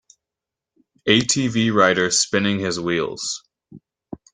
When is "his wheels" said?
2.57-3.43